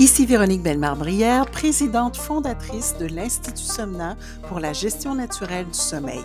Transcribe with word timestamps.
Ici 0.00 0.24
Véronique 0.24 0.62
Bellemare-Brière, 0.62 1.44
présidente 1.44 2.16
fondatrice 2.16 2.96
de 2.98 3.04
l'Institut 3.04 3.62
Somna 3.62 4.16
pour 4.48 4.58
la 4.58 4.72
gestion 4.72 5.14
naturelle 5.14 5.66
du 5.66 5.78
sommeil, 5.78 6.24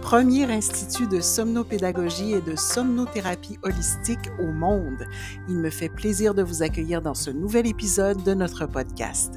premier 0.00 0.44
institut 0.44 1.08
de 1.08 1.20
somnopédagogie 1.20 2.34
et 2.34 2.40
de 2.40 2.54
somnothérapie 2.54 3.58
holistique 3.64 4.30
au 4.38 4.52
monde. 4.52 5.08
Il 5.48 5.56
me 5.56 5.70
fait 5.70 5.88
plaisir 5.88 6.34
de 6.34 6.44
vous 6.44 6.62
accueillir 6.62 7.02
dans 7.02 7.14
ce 7.14 7.30
nouvel 7.30 7.66
épisode 7.66 8.22
de 8.22 8.32
notre 8.32 8.64
podcast. 8.66 9.32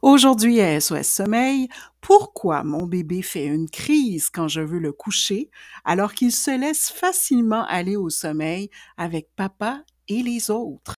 Aujourd'hui 0.00 0.60
à 0.60 0.80
SOS 0.80 1.08
Sommeil, 1.08 1.68
pourquoi 2.00 2.62
mon 2.62 2.86
bébé 2.86 3.20
fait 3.20 3.46
une 3.46 3.68
crise 3.68 4.30
quand 4.30 4.46
je 4.46 4.60
veux 4.60 4.78
le 4.78 4.92
coucher 4.92 5.50
alors 5.84 6.14
qu'il 6.14 6.30
se 6.30 6.56
laisse 6.56 6.88
facilement 6.88 7.64
aller 7.64 7.96
au 7.96 8.08
sommeil 8.08 8.70
avec 8.96 9.28
papa 9.34 9.82
et 10.06 10.22
les 10.22 10.52
autres? 10.52 10.94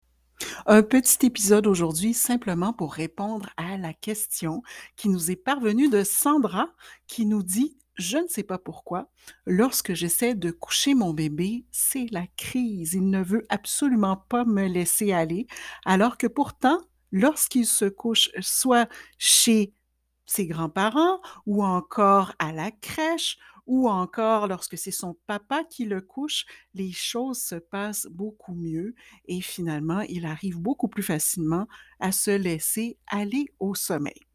Un 0.66 0.82
petit 0.82 1.24
épisode 1.24 1.66
aujourd'hui 1.66 2.12
simplement 2.12 2.74
pour 2.74 2.92
répondre 2.92 3.48
à 3.56 3.78
la 3.78 3.94
question 3.94 4.62
qui 4.96 5.08
nous 5.08 5.30
est 5.30 5.36
parvenue 5.36 5.88
de 5.88 6.04
Sandra 6.04 6.68
qui 7.06 7.24
nous 7.24 7.42
dit 7.42 7.78
je 7.94 8.16
ne 8.16 8.28
sais 8.28 8.42
pas 8.42 8.58
pourquoi, 8.58 9.10
lorsque 9.44 9.92
j'essaie 9.92 10.34
de 10.34 10.50
coucher 10.50 10.94
mon 10.94 11.12
bébé, 11.12 11.66
c'est 11.70 12.06
la 12.12 12.26
crise. 12.38 12.94
Il 12.94 13.10
ne 13.10 13.22
veut 13.22 13.44
absolument 13.50 14.16
pas 14.16 14.46
me 14.46 14.66
laisser 14.66 15.12
aller, 15.12 15.46
alors 15.84 16.16
que 16.16 16.26
pourtant, 16.26 16.78
lorsqu'il 17.12 17.66
se 17.66 17.84
couche 17.86 18.30
soit 18.40 18.88
chez 19.18 19.72
ses 20.26 20.46
grands-parents 20.46 21.20
ou 21.46 21.64
encore 21.64 22.32
à 22.38 22.52
la 22.52 22.70
crèche 22.70 23.38
ou 23.66 23.88
encore 23.88 24.48
lorsque 24.48 24.78
c'est 24.78 24.90
son 24.90 25.16
papa 25.26 25.64
qui 25.64 25.84
le 25.84 26.00
couche, 26.00 26.44
les 26.74 26.92
choses 26.92 27.40
se 27.40 27.56
passent 27.56 28.06
beaucoup 28.10 28.54
mieux 28.54 28.94
et 29.26 29.40
finalement, 29.40 30.00
il 30.02 30.26
arrive 30.26 30.58
beaucoup 30.58 30.88
plus 30.88 31.02
facilement 31.04 31.66
à 32.00 32.10
se 32.12 32.30
laisser 32.32 32.98
aller 33.08 33.46
au 33.60 33.74
sommeil. 33.74 34.29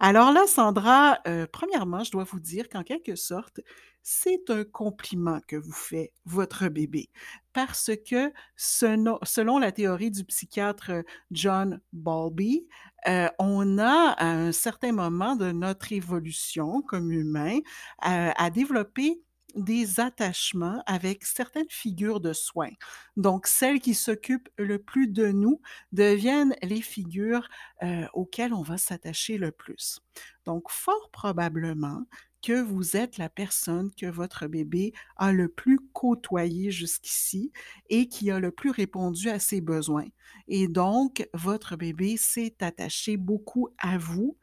Alors 0.00 0.32
là, 0.32 0.46
Sandra, 0.46 1.18
euh, 1.26 1.46
premièrement, 1.50 2.04
je 2.04 2.10
dois 2.10 2.24
vous 2.24 2.40
dire 2.40 2.68
qu'en 2.68 2.82
quelque 2.82 3.16
sorte, 3.16 3.60
c'est 4.02 4.50
un 4.50 4.64
compliment 4.64 5.40
que 5.46 5.56
vous 5.56 5.72
fait 5.72 6.12
votre 6.24 6.68
bébé 6.68 7.08
parce 7.52 7.90
que 8.08 8.32
selon 8.56 9.58
la 9.58 9.72
théorie 9.72 10.10
du 10.10 10.24
psychiatre 10.24 11.04
John 11.30 11.80
Bowlby, 11.92 12.66
euh, 13.08 13.28
on 13.38 13.78
a 13.78 14.14
à 14.18 14.26
un 14.26 14.52
certain 14.52 14.92
moment 14.92 15.36
de 15.36 15.52
notre 15.52 15.92
évolution 15.92 16.82
comme 16.82 17.12
humain 17.12 17.58
euh, 18.06 18.30
à 18.36 18.50
développer 18.50 19.22
des 19.54 20.00
attachements 20.00 20.82
avec 20.86 21.24
certaines 21.24 21.68
figures 21.68 22.20
de 22.20 22.32
soins. 22.32 22.72
Donc, 23.16 23.46
celles 23.46 23.80
qui 23.80 23.94
s'occupent 23.94 24.48
le 24.56 24.78
plus 24.78 25.08
de 25.08 25.26
nous 25.26 25.60
deviennent 25.92 26.54
les 26.62 26.82
figures 26.82 27.48
euh, 27.82 28.06
auxquelles 28.14 28.54
on 28.54 28.62
va 28.62 28.78
s'attacher 28.78 29.38
le 29.38 29.50
plus. 29.52 30.00
Donc, 30.44 30.70
fort 30.70 31.10
probablement 31.12 32.04
que 32.42 32.60
vous 32.60 32.96
êtes 32.96 33.18
la 33.18 33.28
personne 33.28 33.90
que 33.96 34.06
votre 34.06 34.48
bébé 34.48 34.92
a 35.16 35.32
le 35.32 35.48
plus 35.48 35.78
côtoyé 35.92 36.70
jusqu'ici 36.72 37.52
et 37.88 38.08
qui 38.08 38.30
a 38.30 38.40
le 38.40 38.50
plus 38.50 38.70
répondu 38.70 39.30
à 39.30 39.38
ses 39.38 39.60
besoins. 39.60 40.06
Et 40.48 40.66
donc, 40.66 41.28
votre 41.34 41.76
bébé 41.76 42.16
s'est 42.16 42.56
attaché 42.60 43.16
beaucoup 43.16 43.68
à 43.78 43.96
vous, 43.96 44.36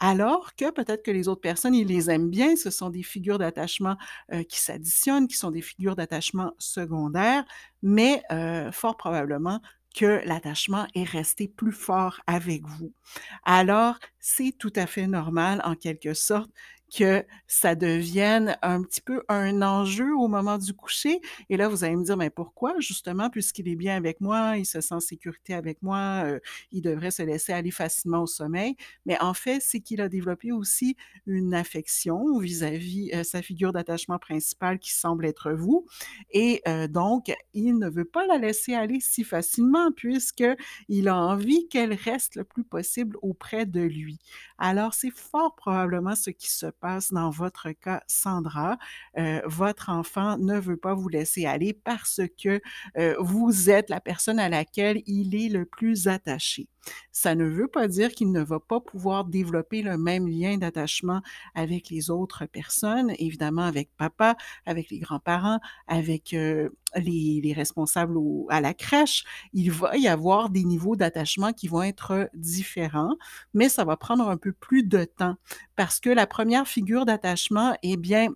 alors 0.00 0.54
que 0.54 0.70
peut-être 0.70 1.02
que 1.02 1.10
les 1.10 1.28
autres 1.28 1.40
personnes, 1.40 1.74
ils 1.74 1.86
les 1.86 2.10
aiment 2.10 2.30
bien, 2.30 2.56
ce 2.56 2.70
sont 2.70 2.90
des 2.90 3.02
figures 3.02 3.38
d'attachement 3.38 3.96
euh, 4.32 4.42
qui 4.42 4.60
s'additionnent, 4.60 5.28
qui 5.28 5.36
sont 5.36 5.50
des 5.50 5.62
figures 5.62 5.96
d'attachement 5.96 6.52
secondaires, 6.58 7.44
mais 7.82 8.22
euh, 8.32 8.70
fort 8.70 8.96
probablement 8.98 9.60
que 9.96 10.20
l'attachement 10.26 10.86
est 10.94 11.04
resté 11.04 11.48
plus 11.48 11.72
fort 11.72 12.20
avec 12.26 12.66
vous. 12.66 12.92
Alors, 13.44 13.98
c'est 14.28 14.50
tout 14.58 14.72
à 14.74 14.86
fait 14.86 15.06
normal, 15.06 15.62
en 15.64 15.76
quelque 15.76 16.12
sorte, 16.12 16.50
que 16.96 17.24
ça 17.46 17.74
devienne 17.76 18.56
un 18.62 18.82
petit 18.82 19.00
peu 19.00 19.22
un 19.28 19.62
enjeu 19.62 20.12
au 20.16 20.26
moment 20.28 20.58
du 20.58 20.72
coucher. 20.74 21.20
Et 21.48 21.56
là, 21.56 21.68
vous 21.68 21.84
allez 21.84 21.94
me 21.96 22.04
dire, 22.04 22.16
mais 22.16 22.30
pourquoi? 22.30 22.74
Justement, 22.80 23.30
puisqu'il 23.30 23.68
est 23.68 23.76
bien 23.76 23.96
avec 23.96 24.20
moi, 24.20 24.56
il 24.56 24.66
se 24.66 24.80
sent 24.80 24.94
en 24.94 25.00
sécurité 25.00 25.54
avec 25.54 25.80
moi, 25.82 26.22
euh, 26.26 26.40
il 26.72 26.82
devrait 26.82 27.12
se 27.12 27.22
laisser 27.22 27.52
aller 27.52 27.70
facilement 27.70 28.22
au 28.22 28.26
sommeil. 28.26 28.74
Mais 29.04 29.16
en 29.20 29.34
fait, 29.34 29.60
c'est 29.60 29.80
qu'il 29.80 30.00
a 30.00 30.08
développé 30.08 30.50
aussi 30.52 30.96
une 31.26 31.54
affection 31.54 32.38
vis-à-vis 32.38 33.10
euh, 33.14 33.22
sa 33.22 33.42
figure 33.42 33.72
d'attachement 33.72 34.18
principale 34.18 34.78
qui 34.80 34.92
semble 34.92 35.24
être 35.26 35.52
vous. 35.52 35.86
Et 36.32 36.62
euh, 36.66 36.88
donc, 36.88 37.32
il 37.54 37.78
ne 37.78 37.88
veut 37.88 38.04
pas 38.04 38.26
la 38.26 38.38
laisser 38.38 38.74
aller 38.74 38.98
si 39.00 39.22
facilement 39.22 39.92
puisqu'il 39.92 41.08
a 41.08 41.16
envie 41.16 41.68
qu'elle 41.68 41.94
reste 41.94 42.34
le 42.36 42.44
plus 42.44 42.64
possible 42.64 43.16
auprès 43.22 43.66
de 43.66 43.80
lui. 43.80 44.15
Alors, 44.58 44.94
c'est 44.94 45.10
fort 45.10 45.54
probablement 45.54 46.14
ce 46.14 46.30
qui 46.30 46.50
se 46.50 46.66
passe 46.66 47.12
dans 47.12 47.30
votre 47.30 47.70
cas, 47.72 48.02
Sandra. 48.06 48.78
Euh, 49.18 49.40
votre 49.44 49.90
enfant 49.90 50.38
ne 50.38 50.58
veut 50.58 50.76
pas 50.76 50.94
vous 50.94 51.08
laisser 51.08 51.46
aller 51.46 51.72
parce 51.72 52.20
que 52.42 52.60
euh, 52.96 53.14
vous 53.20 53.70
êtes 53.70 53.90
la 53.90 54.00
personne 54.00 54.38
à 54.38 54.48
laquelle 54.48 55.02
il 55.06 55.34
est 55.34 55.48
le 55.48 55.66
plus 55.66 56.08
attaché. 56.08 56.68
Ça 57.12 57.34
ne 57.34 57.44
veut 57.44 57.68
pas 57.68 57.88
dire 57.88 58.10
qu'il 58.12 58.30
ne 58.32 58.42
va 58.42 58.60
pas 58.60 58.80
pouvoir 58.80 59.24
développer 59.24 59.82
le 59.82 59.98
même 59.98 60.28
lien 60.28 60.56
d'attachement 60.56 61.20
avec 61.54 61.90
les 61.90 62.10
autres 62.10 62.46
personnes, 62.46 63.12
évidemment 63.18 63.62
avec 63.62 63.90
papa, 63.96 64.36
avec 64.66 64.90
les 64.90 64.98
grands-parents, 64.98 65.60
avec 65.88 66.32
euh, 66.34 66.70
les, 66.94 67.52
responsables 67.54 68.16
à 68.48 68.60
la 68.60 68.74
crèche. 68.74 69.24
Il 69.52 69.70
va 69.70 69.96
y 69.96 70.08
avoir 70.08 70.50
des 70.50 70.64
niveaux 70.64 70.96
d'attachement 70.96 71.52
qui 71.52 71.68
vont 71.68 71.82
être 71.82 72.28
différents, 72.34 73.16
mais 73.54 73.68
ça 73.68 73.84
va 73.84 73.96
prendre 73.96 74.28
un 74.28 74.36
peu 74.36 74.52
plus 74.52 74.82
de 74.82 75.04
temps 75.04 75.36
parce 75.76 76.00
que 76.00 76.10
la 76.10 76.26
première 76.26 76.66
figure 76.66 77.06
d'attachement, 77.06 77.76
eh 77.82 77.96
bien, 77.96 78.28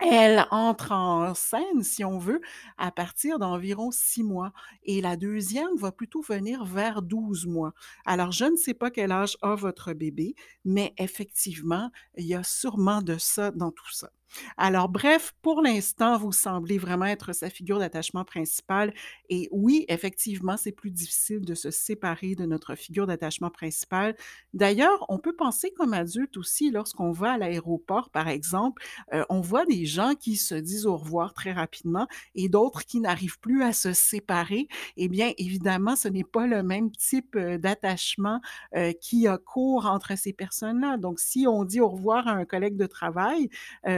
elle 0.00 0.46
entre 0.52 0.92
en 0.92 1.34
scène, 1.34 1.82
si 1.82 2.04
on 2.04 2.18
veut, 2.18 2.40
à 2.76 2.92
partir 2.92 3.40
d'environ 3.40 3.90
six 3.90 4.22
mois 4.22 4.52
et 4.84 5.00
la 5.00 5.16
deuxième 5.16 5.76
va 5.76 5.90
plutôt 5.90 6.20
venir 6.20 6.64
vers 6.64 7.02
12 7.02 7.46
mois. 7.46 7.72
Alors, 8.06 8.30
je 8.30 8.44
ne 8.44 8.56
sais 8.56 8.74
pas 8.74 8.90
quel 8.90 9.10
âge 9.10 9.36
a 9.42 9.56
votre 9.56 9.92
bébé, 9.94 10.36
mais 10.64 10.94
effectivement, 10.98 11.90
il 12.16 12.26
y 12.26 12.34
a 12.34 12.44
sûrement 12.44 13.02
de 13.02 13.18
ça 13.18 13.50
dans 13.50 13.72
tout 13.72 13.90
ça. 13.90 14.10
Alors 14.56 14.88
bref, 14.88 15.34
pour 15.42 15.62
l'instant, 15.62 16.18
vous 16.18 16.32
semblez 16.32 16.78
vraiment 16.78 17.06
être 17.06 17.32
sa 17.32 17.50
figure 17.50 17.78
d'attachement 17.78 18.24
principale 18.24 18.92
et 19.28 19.48
oui, 19.52 19.84
effectivement, 19.88 20.56
c'est 20.56 20.72
plus 20.72 20.90
difficile 20.90 21.40
de 21.40 21.54
se 21.54 21.70
séparer 21.70 22.34
de 22.34 22.44
notre 22.44 22.74
figure 22.74 23.06
d'attachement 23.06 23.50
principale. 23.50 24.16
D'ailleurs, 24.54 25.04
on 25.08 25.18
peut 25.18 25.34
penser 25.34 25.72
comme 25.76 25.94
adulte 25.94 26.36
aussi 26.36 26.70
lorsqu'on 26.70 27.10
va 27.10 27.32
à 27.32 27.38
l'aéroport, 27.38 28.10
par 28.10 28.28
exemple, 28.28 28.82
euh, 29.12 29.24
on 29.28 29.40
voit 29.40 29.64
des 29.64 29.86
gens 29.86 30.14
qui 30.14 30.36
se 30.36 30.54
disent 30.54 30.86
au 30.86 30.96
revoir 30.96 31.32
très 31.34 31.52
rapidement 31.52 32.06
et 32.34 32.48
d'autres 32.48 32.84
qui 32.84 33.00
n'arrivent 33.00 33.38
plus 33.40 33.62
à 33.62 33.72
se 33.72 33.92
séparer. 33.92 34.68
Eh 34.96 35.08
bien, 35.08 35.32
évidemment, 35.38 35.96
ce 35.96 36.08
n'est 36.08 36.24
pas 36.24 36.46
le 36.46 36.62
même 36.62 36.90
type 36.92 37.36
euh, 37.36 37.58
d'attachement 37.58 38.40
euh, 38.76 38.92
qui 39.00 39.26
a 39.26 39.38
cours 39.38 39.86
entre 39.86 40.16
ces 40.16 40.32
personnes-là. 40.32 40.96
Donc, 40.96 41.20
si 41.20 41.46
on 41.46 41.64
dit 41.64 41.80
au 41.80 41.88
revoir 41.88 42.26
à 42.28 42.32
un 42.32 42.44
collègue 42.44 42.76
de 42.76 42.86
travail, 42.86 43.48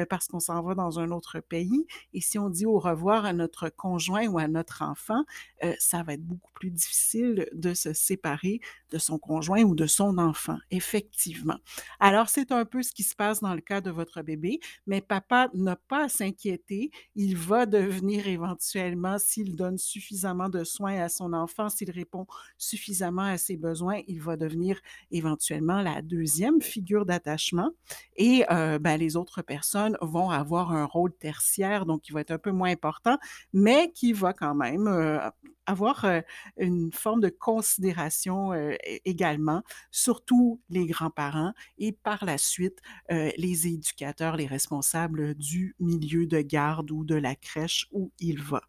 parce 0.08 0.19
qu'on 0.26 0.40
s'en 0.40 0.62
va 0.62 0.74
dans 0.74 0.98
un 0.98 1.10
autre 1.10 1.40
pays. 1.40 1.86
Et 2.14 2.20
si 2.20 2.38
on 2.38 2.50
dit 2.50 2.66
au 2.66 2.78
revoir 2.78 3.24
à 3.24 3.32
notre 3.32 3.68
conjoint 3.68 4.26
ou 4.26 4.38
à 4.38 4.48
notre 4.48 4.82
enfant, 4.82 5.24
euh, 5.64 5.74
ça 5.78 6.02
va 6.02 6.14
être 6.14 6.24
beaucoup 6.24 6.50
plus 6.54 6.70
difficile 6.70 7.48
de 7.52 7.74
se 7.74 7.92
séparer 7.92 8.60
de 8.90 8.98
son 8.98 9.18
conjoint 9.18 9.62
ou 9.62 9.74
de 9.74 9.86
son 9.86 10.18
enfant, 10.18 10.58
effectivement. 10.70 11.58
Alors, 12.00 12.28
c'est 12.28 12.52
un 12.52 12.64
peu 12.64 12.82
ce 12.82 12.92
qui 12.92 13.02
se 13.02 13.14
passe 13.14 13.40
dans 13.40 13.54
le 13.54 13.60
cas 13.60 13.80
de 13.80 13.90
votre 13.90 14.22
bébé, 14.22 14.60
mais 14.86 15.00
papa 15.00 15.48
n'a 15.54 15.76
pas 15.76 16.04
à 16.04 16.08
s'inquiéter. 16.08 16.90
Il 17.14 17.36
va 17.36 17.66
devenir 17.66 18.26
éventuellement, 18.26 19.18
s'il 19.18 19.56
donne 19.56 19.78
suffisamment 19.78 20.48
de 20.48 20.64
soins 20.64 21.00
à 21.00 21.08
son 21.08 21.32
enfant, 21.32 21.68
s'il 21.68 21.90
répond 21.90 22.26
suffisamment 22.58 23.22
à 23.22 23.38
ses 23.38 23.56
besoins, 23.56 24.00
il 24.06 24.20
va 24.20 24.36
devenir 24.36 24.80
éventuellement 25.10 25.82
la 25.82 26.02
deuxième 26.02 26.60
figure 26.60 27.06
d'attachement. 27.06 27.70
Et 28.16 28.44
euh, 28.50 28.78
ben, 28.78 28.96
les 28.96 29.16
autres 29.16 29.42
personnes 29.42 29.96
vont 30.10 30.30
avoir 30.30 30.72
un 30.72 30.84
rôle 30.84 31.12
tertiaire, 31.12 31.86
donc 31.86 32.02
qui 32.02 32.12
va 32.12 32.20
être 32.20 32.30
un 32.30 32.38
peu 32.38 32.50
moins 32.50 32.70
important, 32.70 33.18
mais 33.52 33.92
qui 33.92 34.12
va 34.12 34.32
quand 34.32 34.54
même 34.54 34.86
euh, 34.88 35.18
avoir 35.66 36.04
euh, 36.04 36.20
une 36.58 36.92
forme 36.92 37.20
de 37.20 37.28
considération 37.28 38.52
euh, 38.52 38.74
également, 39.04 39.62
surtout 39.90 40.60
les 40.68 40.86
grands-parents 40.86 41.52
et 41.78 41.92
par 41.92 42.24
la 42.24 42.38
suite 42.38 42.78
les 43.10 43.66
éducateurs, 43.66 44.36
les 44.36 44.46
responsables 44.46 45.34
du 45.34 45.74
milieu 45.78 46.26
de 46.26 46.40
garde 46.40 46.90
ou 46.90 47.04
de 47.04 47.14
la 47.14 47.34
crèche 47.34 47.86
où 47.92 48.10
il 48.18 48.40
va. 48.40 48.62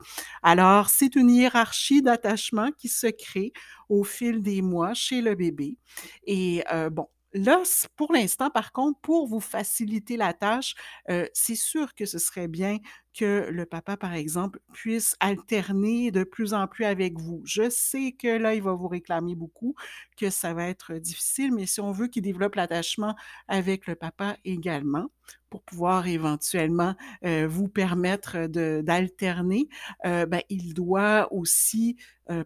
Alors, 0.43 0.89
c'est 0.89 1.15
une 1.15 1.29
hiérarchie 1.29 2.01
d'attachement 2.01 2.71
qui 2.77 2.87
se 2.87 3.07
crée 3.07 3.53
au 3.89 4.03
fil 4.03 4.41
des 4.41 4.61
mois 4.61 4.93
chez 4.93 5.21
le 5.21 5.35
bébé. 5.35 5.77
Et 6.25 6.63
bon, 6.91 7.07
Là, 7.33 7.61
pour 7.95 8.11
l'instant, 8.13 8.49
par 8.49 8.71
contre, 8.73 8.99
pour 9.01 9.27
vous 9.27 9.39
faciliter 9.39 10.17
la 10.17 10.33
tâche, 10.33 10.75
c'est 11.33 11.55
sûr 11.55 11.93
que 11.95 12.05
ce 12.05 12.19
serait 12.19 12.47
bien 12.49 12.77
que 13.13 13.49
le 13.49 13.65
papa, 13.65 13.97
par 13.97 14.13
exemple, 14.13 14.59
puisse 14.73 15.15
alterner 15.19 16.11
de 16.11 16.23
plus 16.23 16.53
en 16.53 16.67
plus 16.67 16.85
avec 16.85 17.19
vous. 17.19 17.41
Je 17.45 17.69
sais 17.69 18.13
que 18.13 18.37
là, 18.37 18.55
il 18.55 18.63
va 18.63 18.73
vous 18.73 18.87
réclamer 18.87 19.35
beaucoup, 19.35 19.75
que 20.17 20.29
ça 20.29 20.53
va 20.53 20.67
être 20.67 20.93
difficile, 20.95 21.53
mais 21.53 21.65
si 21.65 21.81
on 21.81 21.91
veut 21.91 22.07
qu'il 22.07 22.23
développe 22.23 22.55
l'attachement 22.55 23.15
avec 23.47 23.87
le 23.87 23.95
papa 23.95 24.37
également, 24.45 25.09
pour 25.51 25.61
pouvoir 25.63 26.07
éventuellement 26.07 26.95
vous 27.47 27.67
permettre 27.67 28.47
d'alterner, 28.47 29.67
ben, 30.03 30.41
il 30.49 30.73
doit 30.73 31.31
aussi 31.31 31.97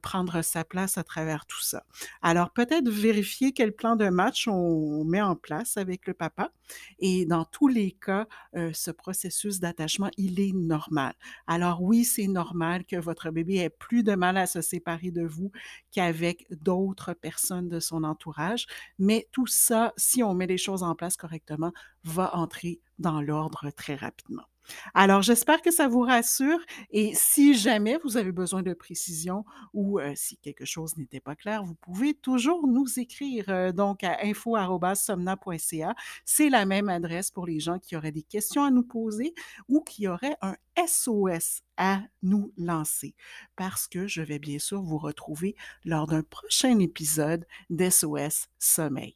prendre 0.01 0.41
sa 0.41 0.63
place 0.65 0.97
à 0.97 1.03
travers 1.03 1.45
tout 1.45 1.61
ça. 1.61 1.85
Alors 2.23 2.51
peut-être 2.51 2.89
vérifier 2.89 3.51
quel 3.51 3.73
plan 3.73 3.95
de 3.95 4.09
match 4.09 4.47
on, 4.47 5.05
met 5.05 5.21
en 5.21 5.35
place 5.35 5.77
avec 5.77 6.07
le 6.07 6.15
papa. 6.15 6.51
Et 6.97 7.27
dans 7.27 7.45
tous 7.45 7.67
les 7.67 7.91
cas, 7.91 8.25
ce 8.73 8.89
processus 8.89 9.59
d'attachement, 9.59 10.09
il 10.17 10.39
est 10.39 10.53
normal. 10.55 11.13
Alors 11.47 11.81
oui, 11.81 12.03
c'est 12.05 12.27
normal 12.27 12.85
que 12.85 12.95
votre 12.95 13.29
bébé 13.31 13.57
ait 13.57 13.69
plus 13.69 14.03
de 14.03 14.15
mal 14.15 14.37
à 14.37 14.47
se 14.47 14.61
séparer 14.61 15.11
de 15.11 15.23
vous 15.23 15.51
qu'avec 15.91 16.45
d'autres 16.51 17.13
personnes 17.13 17.69
de 17.69 17.79
son 17.79 18.03
entourage. 18.03 18.65
Mais 18.99 19.27
tout 19.31 19.47
ça, 19.47 19.93
si 19.97 20.23
on 20.23 20.33
met 20.33 20.47
les 20.47 20.57
choses 20.57 20.83
en 20.83 20.95
place 20.95 21.17
correctement, 21.17 21.71
va 22.03 22.35
entrer 22.35 22.81
dans 22.99 23.21
l'ordre 23.21 23.69
très 23.71 23.95
rapidement. 23.95 24.45
Alors, 24.93 25.21
j'espère 25.21 25.61
que 25.61 25.71
ça 25.71 25.87
vous 25.87 26.01
rassure 26.01 26.59
et 26.91 27.13
si 27.15 27.53
jamais 27.53 27.97
vous 28.03 28.17
avez 28.17 28.31
besoin 28.31 28.61
de 28.61 28.73
précision 28.73 29.45
ou 29.73 29.99
si 30.15 30.37
quelque 30.37 30.65
chose 30.65 30.97
n'était 30.97 31.19
pas 31.19 31.35
clair, 31.35 31.63
vous 31.63 31.75
pouvez 31.75 32.13
toujours 32.13 32.67
nous 32.67 32.87
écrire 32.99 33.73
donc 33.73 34.03
à 34.03 34.17
info.somna.ca. 34.23 35.95
C'est 36.25 36.49
la 36.49 36.65
même 36.65 36.89
adresse 36.89 37.31
pour 37.31 37.45
les 37.45 37.59
gens 37.59 37.79
qui 37.79 37.95
auraient 37.95 38.11
des 38.11 38.23
questions 38.23 38.63
à 38.63 38.71
nous 38.71 38.83
poser 38.83 39.33
ou 39.67 39.81
qui 39.81 40.07
auraient 40.07 40.37
un 40.41 40.55
SOS 40.85 41.61
à 41.77 42.01
nous 42.21 42.53
lancer 42.57 43.15
parce 43.55 43.87
que 43.87 44.07
je 44.07 44.21
vais 44.21 44.39
bien 44.39 44.59
sûr 44.59 44.81
vous 44.81 44.97
retrouver 44.97 45.55
lors 45.83 46.07
d'un 46.07 46.23
prochain 46.23 46.79
épisode 46.79 47.45
d'SOS 47.69 48.47
Sommeil. 48.59 49.15